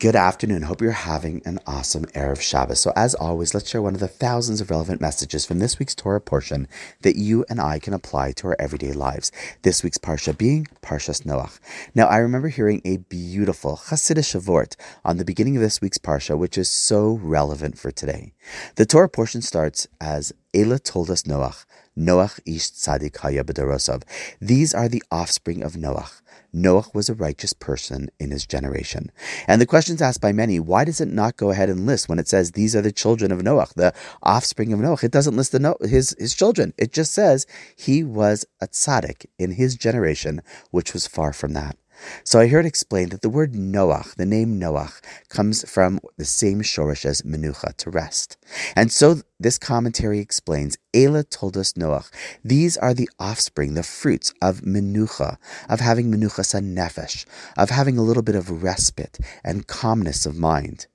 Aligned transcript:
Good 0.00 0.16
afternoon. 0.16 0.62
Hope 0.62 0.82
you're 0.82 0.90
having 0.90 1.40
an 1.44 1.60
awesome 1.68 2.06
Erev 2.06 2.40
Shabbos. 2.40 2.80
So, 2.80 2.92
as 2.96 3.14
always, 3.14 3.54
let's 3.54 3.70
share 3.70 3.80
one 3.80 3.94
of 3.94 4.00
the 4.00 4.08
thousands 4.08 4.60
of 4.60 4.68
relevant 4.68 5.00
messages 5.00 5.46
from 5.46 5.60
this 5.60 5.78
week's 5.78 5.94
Torah 5.94 6.20
portion 6.20 6.66
that 7.02 7.14
you 7.14 7.44
and 7.48 7.60
I 7.60 7.78
can 7.78 7.94
apply 7.94 8.32
to 8.32 8.48
our 8.48 8.56
everyday 8.58 8.92
lives. 8.92 9.30
This 9.62 9.84
week's 9.84 9.96
Parsha 9.96 10.36
being 10.36 10.66
Parshas 10.82 11.22
Noach. 11.22 11.60
Now, 11.94 12.06
I 12.06 12.18
remember 12.18 12.48
hearing 12.48 12.82
a 12.84 12.96
beautiful 12.96 13.76
Chassidishe 13.76 14.38
vort 14.40 14.76
on 15.04 15.18
the 15.18 15.24
beginning 15.24 15.56
of 15.56 15.62
this 15.62 15.80
week's 15.80 15.98
Parsha, 15.98 16.36
which 16.36 16.58
is 16.58 16.68
so 16.68 17.12
relevant 17.22 17.78
for 17.78 17.92
today. 17.92 18.32
The 18.74 18.86
Torah 18.86 19.08
portion 19.08 19.42
starts 19.42 19.86
as 20.00 20.32
Eileh 20.54 20.82
toldos 20.82 21.24
Noach, 21.24 21.64
Noach 21.98 22.38
ish 22.46 22.70
tzadik 22.70 23.16
haya 23.18 23.42
b'dorosav. 23.42 24.04
These 24.40 24.72
are 24.72 24.88
the 24.88 25.02
offspring 25.10 25.62
of 25.62 25.72
Noach. 25.72 26.20
Noach 26.54 26.94
was 26.94 27.08
a 27.08 27.14
righteous 27.14 27.52
person 27.52 28.08
in 28.20 28.30
his 28.30 28.46
generation. 28.46 29.10
And 29.48 29.60
the 29.60 29.66
question's 29.66 30.00
asked 30.00 30.20
by 30.20 30.32
many, 30.32 30.60
why 30.60 30.84
does 30.84 31.00
it 31.00 31.08
not 31.08 31.36
go 31.36 31.50
ahead 31.50 31.68
and 31.68 31.86
list 31.86 32.08
when 32.08 32.20
it 32.20 32.28
says 32.28 32.52
these 32.52 32.76
are 32.76 32.82
the 32.82 32.92
children 32.92 33.32
of 33.32 33.40
Noach, 33.40 33.74
the 33.74 33.92
offspring 34.22 34.72
of 34.72 34.78
Noach? 34.78 35.02
It 35.02 35.10
doesn't 35.10 35.36
list 35.36 35.50
the 35.50 35.58
no- 35.58 35.76
his, 35.80 36.14
his 36.18 36.34
children. 36.34 36.72
It 36.78 36.92
just 36.92 37.12
says 37.12 37.46
he 37.74 38.04
was 38.04 38.46
a 38.60 38.68
tzaddik 38.68 39.26
in 39.38 39.52
his 39.52 39.74
generation, 39.74 40.42
which 40.70 40.92
was 40.92 41.08
far 41.08 41.32
from 41.32 41.54
that. 41.54 41.76
So 42.24 42.40
I 42.40 42.48
heard 42.48 42.66
explained 42.66 43.12
that 43.12 43.22
the 43.22 43.28
word 43.28 43.52
Noach, 43.52 44.14
the 44.16 44.26
name 44.26 44.60
Noach, 44.60 45.00
comes 45.28 45.68
from 45.68 46.00
the 46.16 46.24
same 46.24 46.60
shorish 46.62 47.04
as 47.04 47.22
menucha, 47.22 47.76
to 47.76 47.90
rest. 47.90 48.36
And 48.76 48.90
so 48.90 49.20
this 49.38 49.58
commentary 49.58 50.20
explains, 50.20 50.76
Eileh 50.94 51.28
toldos 51.28 51.74
Noach, 51.74 52.10
these 52.44 52.76
are 52.76 52.94
the 52.94 53.08
offspring, 53.18 53.74
the 53.74 53.82
fruits 53.82 54.32
of 54.40 54.60
menucha, 54.62 55.36
of 55.68 55.80
having 55.80 56.10
menuchas 56.10 56.54
nefesh, 56.60 57.24
of 57.56 57.70
having 57.70 57.98
a 57.98 58.02
little 58.02 58.22
bit 58.22 58.36
of 58.36 58.62
respite 58.62 59.18
and 59.42 59.66
calmness 59.66 60.26
of 60.26 60.36
mind. 60.36 60.86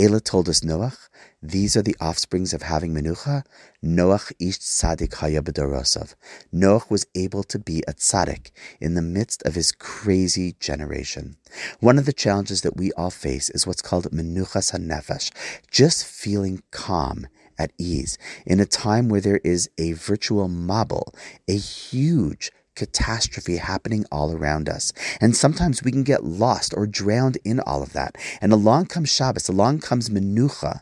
Eileh 0.00 0.24
toldos 0.24 0.62
Noach, 0.62 1.10
these 1.42 1.76
are 1.76 1.82
the 1.82 1.96
offsprings 2.00 2.54
of 2.54 2.62
having 2.62 2.94
menucha. 2.94 3.44
Noach 3.84 4.32
ish 4.40 4.58
tzadik 4.58 5.12
haya. 5.16 5.42
Noach 5.42 6.90
was 6.90 7.06
able 7.14 7.42
to 7.42 7.58
be 7.58 7.82
a 7.86 7.92
tzaddik 7.92 8.50
in 8.80 8.94
the 8.94 9.02
midst 9.02 9.42
of 9.42 9.56
his 9.56 9.72
crazy 9.72 10.56
generation. 10.58 11.36
One 11.80 11.98
of 11.98 12.06
the 12.06 12.14
challenges 12.14 12.62
that 12.62 12.78
we 12.78 12.92
all 12.92 13.10
face 13.10 13.50
is 13.50 13.66
what's 13.66 13.82
called 13.82 14.10
menuchas 14.10 14.72
hanefesh, 14.72 15.32
just 15.70 16.06
feeling 16.06 16.62
calm 16.70 17.26
at 17.58 17.72
ease 17.76 18.16
in 18.46 18.58
a 18.58 18.64
time 18.64 19.10
where 19.10 19.20
there 19.20 19.42
is 19.44 19.68
a 19.76 19.92
virtual 19.92 20.48
mabul, 20.48 21.14
a 21.46 21.58
huge 21.58 22.50
catastrophe 22.80 23.58
happening 23.58 24.06
all 24.10 24.32
around 24.32 24.66
us. 24.66 24.90
And 25.20 25.36
sometimes 25.36 25.84
we 25.84 25.92
can 25.92 26.02
get 26.02 26.24
lost 26.24 26.72
or 26.74 26.86
drowned 26.86 27.36
in 27.44 27.60
all 27.60 27.82
of 27.82 27.92
that. 27.92 28.16
And 28.40 28.54
along 28.54 28.86
comes 28.86 29.12
Shabbos, 29.12 29.50
along 29.50 29.80
comes 29.80 30.08
Menucha, 30.08 30.80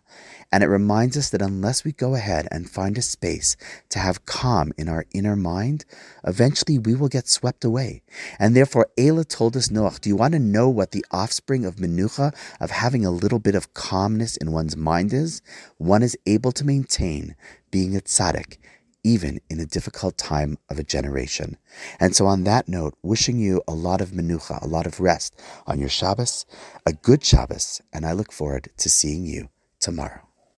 and 0.52 0.62
it 0.62 0.68
reminds 0.68 1.16
us 1.16 1.28
that 1.30 1.42
unless 1.42 1.84
we 1.84 1.90
go 1.90 2.14
ahead 2.14 2.46
and 2.52 2.70
find 2.70 2.96
a 2.96 3.02
space 3.02 3.56
to 3.88 3.98
have 3.98 4.24
calm 4.26 4.72
in 4.78 4.88
our 4.88 5.06
inner 5.12 5.34
mind, 5.34 5.84
eventually 6.24 6.78
we 6.78 6.94
will 6.94 7.08
get 7.08 7.26
swept 7.26 7.64
away. 7.64 8.02
And 8.38 8.54
therefore, 8.54 8.88
Eileh 8.96 9.26
toldos, 9.26 9.68
Noach, 9.68 10.00
do 10.00 10.08
you 10.08 10.16
want 10.16 10.34
to 10.34 10.38
know 10.38 10.68
what 10.68 10.92
the 10.92 11.04
offspring 11.10 11.66
of 11.66 11.76
Menucha, 11.76 12.32
of 12.60 12.70
having 12.70 13.04
a 13.04 13.10
little 13.10 13.40
bit 13.40 13.56
of 13.56 13.74
calmness 13.74 14.36
in 14.36 14.52
one's 14.52 14.76
mind 14.76 15.12
is? 15.12 15.42
One 15.78 16.04
is 16.04 16.16
able 16.26 16.52
to 16.52 16.64
maintain 16.64 17.34
being 17.72 17.96
a 17.96 18.00
tzaddik 18.00 18.56
even 19.04 19.40
in 19.48 19.60
a 19.60 19.66
difficult 19.66 20.18
time 20.18 20.58
of 20.68 20.78
a 20.78 20.84
generation. 20.84 21.56
And 21.98 22.14
so, 22.14 22.26
on 22.26 22.44
that 22.44 22.68
note, 22.68 22.94
wishing 23.02 23.38
you 23.38 23.62
a 23.66 23.74
lot 23.74 24.00
of 24.00 24.10
menucha, 24.10 24.62
a 24.62 24.68
lot 24.68 24.86
of 24.86 25.00
rest 25.00 25.40
on 25.66 25.78
your 25.78 25.88
Shabbos, 25.88 26.46
a 26.86 26.92
good 26.92 27.24
Shabbos, 27.24 27.80
and 27.92 28.06
I 28.06 28.12
look 28.12 28.32
forward 28.32 28.68
to 28.76 28.88
seeing 28.88 29.26
you 29.26 29.48
tomorrow. 29.80 30.27